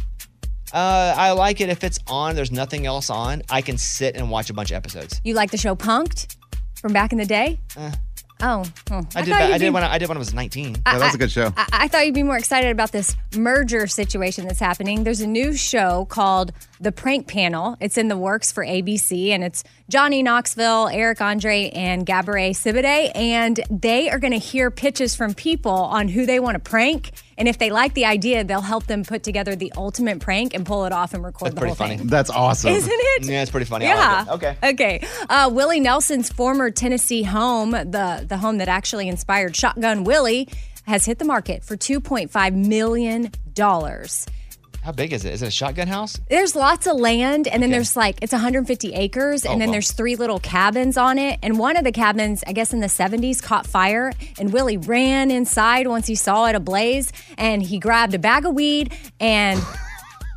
[0.74, 2.36] Uh, I like it if it's on.
[2.36, 3.42] There's nothing else on.
[3.50, 5.20] I can sit and watch a bunch of episodes.
[5.24, 6.36] You like the show Punked
[6.82, 7.60] from back in the day?
[7.78, 7.92] Eh.
[8.42, 9.02] Oh, oh.
[9.16, 9.34] I, did.
[9.34, 10.78] That, I did when I, I did when I was 19.
[10.86, 11.52] I- Yeah, that was a good show.
[11.58, 15.04] I, I thought you'd be more excited about this merger situation that's happening.
[15.04, 17.76] There's a new show called The Prank Panel.
[17.82, 23.12] It's in the works for ABC, and it's Johnny Knoxville, Eric Andre, and Gabourey Sidibe.
[23.14, 27.12] And they are going to hear pitches from people on who they want to prank.
[27.40, 30.66] And if they like the idea, they'll help them put together the ultimate prank and
[30.66, 31.56] pull it off and record the colour.
[31.56, 31.98] That's the pretty whole funny.
[31.98, 32.08] thing.
[32.08, 32.74] That's awesome.
[32.74, 33.26] Isn't it?
[33.26, 33.86] Yeah, it's pretty funny.
[33.86, 34.18] I Yeah.
[34.18, 34.32] like it.
[34.32, 34.58] Okay.
[35.00, 35.08] Okay.
[35.30, 40.50] Uh, Willie Nelson's former Tennessee home, the the home that actually inspired Shotgun Willie,
[40.86, 44.26] has hit the market for two point five million dollars.
[44.84, 45.34] How big is it?
[45.34, 46.20] Is it a shotgun house?
[46.30, 49.74] There's lots of land, and then there's like it's 150 acres, and Oh, then wow.
[49.74, 51.38] there's three little cabins on it.
[51.44, 55.32] And one of the cabins, I guess in the 70s, caught fire, and Willie ran
[55.32, 59.62] inside once he saw it ablaze, and he grabbed a bag of weed and.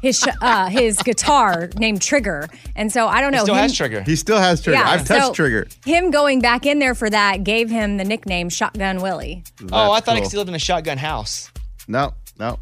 [0.02, 3.38] His sh- uh, his guitar named Trigger, and so I don't know.
[3.38, 4.02] He still him- has trigger.
[4.02, 4.80] He still has trigger.
[4.80, 5.68] Yeah, I've touched so trigger.
[5.84, 9.44] Him going back in there for that gave him the nickname Shotgun Willie.
[9.70, 10.28] oh, I That's thought he cool.
[10.30, 11.52] still lived in a shotgun house.
[11.86, 12.58] No, No.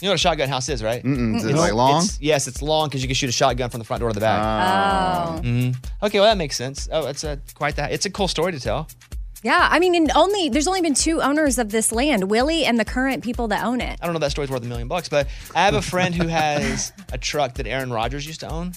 [0.00, 1.02] You know what a shotgun house is, right?
[1.04, 1.36] Mm-mm.
[1.36, 2.02] Is it, like, long?
[2.04, 4.14] It's- yes, it's long because you can shoot a shotgun from the front door to
[4.14, 4.40] the back.
[4.40, 5.40] Oh.
[5.42, 5.76] Mhm.
[6.02, 6.88] Okay, well that makes sense.
[6.90, 7.92] Oh, it's a quite that.
[7.92, 8.88] It's a cool story to tell.
[9.42, 12.78] Yeah, I mean, and only there's only been two owners of this land, Willie and
[12.78, 13.98] the current people that own it.
[14.00, 16.14] I don't know if that story's worth a million bucks, but I have a friend
[16.14, 18.72] who has a truck that Aaron Rodgers used to own.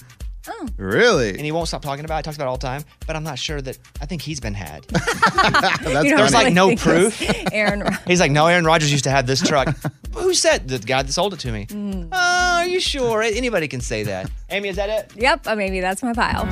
[0.46, 0.68] Oh.
[0.76, 1.30] Really?
[1.30, 2.18] And he won't stop talking about it.
[2.18, 4.40] He talks about it all the time, but I'm not sure that I think he's
[4.40, 4.84] been had.
[4.88, 7.22] That's There's like no proof.
[7.52, 7.86] Aaron.
[8.06, 9.74] He's like, no, Aaron Rodgers used to have this truck.
[10.14, 11.66] Who said the guy that sold it to me?
[11.66, 12.08] Mm.
[12.12, 13.22] Oh, are you sure?
[13.22, 14.30] Anybody can say that.
[14.50, 15.12] Amy, is that it?
[15.16, 16.44] Yep, uh, maybe that's my pile.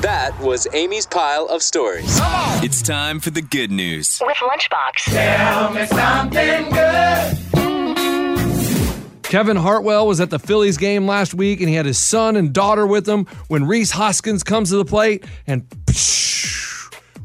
[0.00, 2.18] That was Amy's pile of stories.
[2.62, 4.20] It's time for the good news.
[4.24, 5.12] With Lunchbox.
[5.12, 7.49] Tell me something good.
[9.30, 12.52] Kevin Hartwell was at the Phillies game last week and he had his son and
[12.52, 15.62] daughter with him when Rhys Hoskins comes to the plate and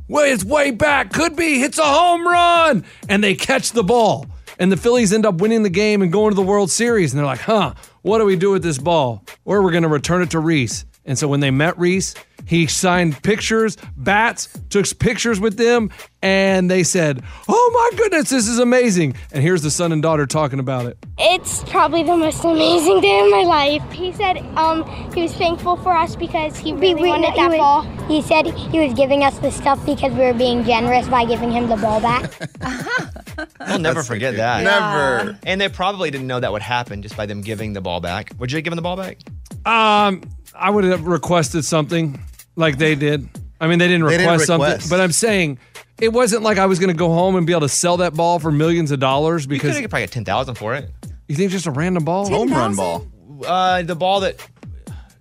[0.07, 4.27] way it's way back, could be, hits a home run, and they catch the ball.
[4.59, 7.11] And the Phillies end up winning the game and going to the World Series.
[7.11, 9.23] And they're like, huh, what do we do with this ball?
[9.43, 10.85] Or we're going to return it to Rhys.
[11.05, 12.13] And so when they met Rhys,
[12.45, 15.89] he signed pictures, bats, took pictures with them,
[16.21, 19.15] and they said, Oh my goodness, this is amazing.
[19.31, 20.97] And here's the son and daughter talking about it.
[21.17, 23.91] It's probably the most amazing day of my life.
[23.91, 27.81] He said um, he was thankful for us because he really wanted that he ball.
[28.07, 31.51] He said he was giving us the stuff because we were being generous by giving
[31.51, 32.31] him the ball back.
[33.59, 34.63] I'll never forget that.
[34.63, 35.37] Never.
[35.43, 38.31] And they probably didn't know that would happen just by them giving the ball back.
[38.37, 39.17] Would you have given the ball back?
[39.65, 40.21] Um,
[40.53, 42.19] I would have requested something
[42.55, 43.27] like they did.
[43.59, 45.59] I mean, they didn't They request didn't something, but I'm saying
[45.99, 48.13] it wasn't like I was going to go home and be able to sell that
[48.13, 50.89] ball for millions of dollars because You because could probably get ten thousand for it.
[51.27, 53.07] you think just a random ball, Home run ball.
[53.45, 54.35] Uh, the ball that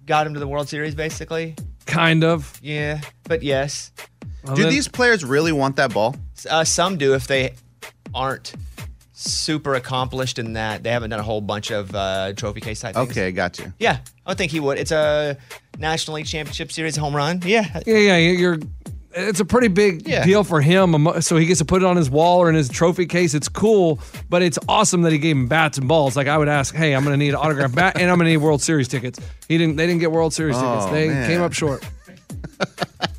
[0.06, 1.54] got him to the World Series, basically.
[1.86, 2.58] kind of.
[2.62, 3.92] Yeah, but yes.
[4.54, 6.16] Do these players really want that ball?
[6.50, 7.54] Uh, some do if they
[8.14, 8.52] aren't
[9.12, 12.94] super accomplished in that they haven't done a whole bunch of uh, trophy case type
[12.94, 13.10] things.
[13.10, 13.72] Okay, got you.
[13.78, 14.76] Yeah, I would think he would.
[14.78, 15.38] It's a
[15.78, 17.40] National League Championship Series home run.
[17.44, 17.80] Yeah.
[17.86, 18.58] Yeah, yeah, you're.
[19.16, 20.24] It's a pretty big Yeah.
[20.24, 22.68] deal for him, so he gets to put it on his wall or in his
[22.68, 23.32] trophy case.
[23.32, 26.16] It's cool, but it's awesome that he gave him bats and balls.
[26.16, 28.26] Like I would ask, hey, I'm going to need an autograph bat, and I'm going
[28.26, 29.20] to need World Series tickets.
[29.46, 29.76] He didn't.
[29.76, 30.86] They didn't get World Series oh, tickets.
[30.88, 31.28] Oh, They man.
[31.28, 31.88] came up short.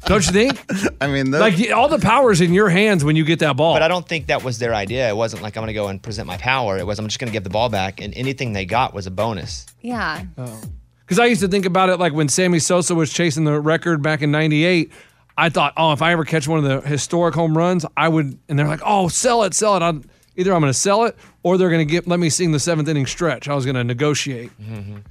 [0.06, 0.65] Don't you think?
[1.02, 3.74] I mean, the, Like all the power's in your hands when you get that ball.
[3.74, 5.10] But I don't think that was their idea.
[5.10, 6.78] It wasn't like I'm going to go and present my power.
[6.78, 9.08] It was I'm just going to give the ball back, and anything they got was
[9.08, 9.65] a bonus.
[9.82, 10.24] Yeah.
[10.38, 10.62] Oh.
[11.06, 14.02] Because I used to think about it like when Sammy Sosa was chasing the record
[14.02, 14.91] back in '98.
[15.38, 18.39] I thought, oh, if I ever catch one of the historic home runs, I would.
[18.48, 19.82] And they're like, oh, sell it, sell it.
[19.82, 22.54] I'm, either I'm going to sell it or they're going to get let me sing
[22.54, 23.50] the seventh inning stretch.
[23.50, 24.50] I was going to negotiate.
[24.62, 24.94] Mm-hmm.
[24.94, 25.02] That'd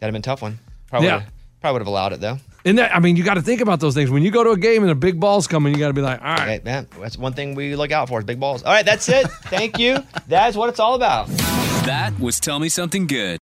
[0.00, 0.58] have been a tough one.
[0.88, 1.24] Probably, Yeah.
[1.60, 2.38] probably would have allowed it though.
[2.64, 4.50] And that, I mean, you got to think about those things when you go to
[4.52, 5.74] a game and a big ball's coming.
[5.74, 8.08] You got to be like, all right, Okay, man, that's one thing we look out
[8.08, 8.62] for is big balls.
[8.62, 9.26] All right, that's it.
[9.28, 9.98] Thank you.
[10.26, 11.28] That's what it's all about.
[11.84, 13.38] That was Tell Me Something Good.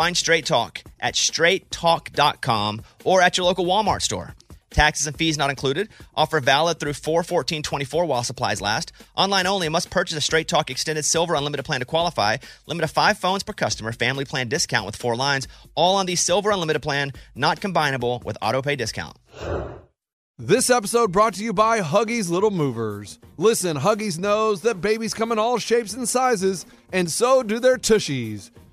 [0.00, 4.34] Find Straight Talk at straighttalk.com or at your local Walmart store.
[4.70, 5.90] Taxes and fees not included.
[6.14, 8.92] Offer valid through 41424 while supplies last.
[9.14, 9.68] Online only.
[9.68, 12.38] Must purchase a Straight Talk Extended Silver Unlimited plan to qualify.
[12.66, 13.92] Limit of five phones per customer.
[13.92, 15.46] Family plan discount with four lines.
[15.74, 17.12] All on the Silver Unlimited plan.
[17.34, 19.18] Not combinable with auto pay discount.
[20.42, 23.18] This episode brought to you by Huggies Little Movers.
[23.36, 27.76] Listen, Huggies knows that babies come in all shapes and sizes, and so do their
[27.76, 28.50] tushies,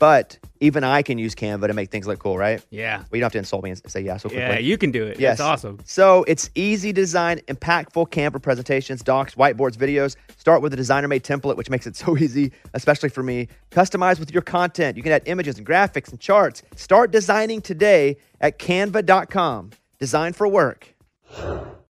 [0.00, 2.64] But even I can use Canva to make things look cool, right?
[2.70, 2.96] Yeah.
[2.96, 4.44] Well, you don't have to insult me and say yeah so quickly.
[4.44, 5.20] Yeah, you can do it.
[5.20, 5.34] Yes.
[5.34, 5.78] It's awesome.
[5.84, 10.16] So it's easy to design impactful Canva presentations, docs, whiteboards, videos.
[10.38, 13.48] Start with a designer made template, which makes it so easy, especially for me.
[13.70, 14.96] Customize with your content.
[14.96, 16.62] You can add images and graphics and charts.
[16.76, 19.70] Start designing today at canva.com.
[19.98, 20.94] Design for work.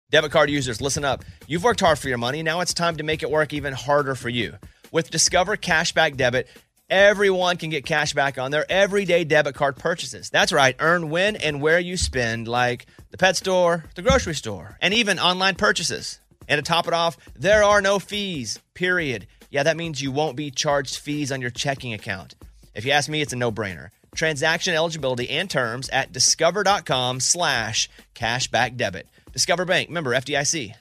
[0.09, 1.25] Debit card users, listen up.
[1.45, 2.41] You've worked hard for your money.
[2.41, 4.55] Now it's time to make it work even harder for you.
[4.93, 6.47] With Discover Cashback Debit,
[6.89, 10.29] everyone can get cash back on their everyday debit card purchases.
[10.29, 14.77] That's right, earn when and where you spend, like the pet store, the grocery store,
[14.81, 16.19] and even online purchases.
[16.47, 19.27] And to top it off, there are no fees, period.
[19.49, 22.35] Yeah, that means you won't be charged fees on your checking account.
[22.73, 23.89] If you ask me, it's a no-brainer.
[24.15, 29.07] Transaction eligibility and terms at discover.com slash cashback debit.
[29.33, 30.73] Discover Bank, member FDIC.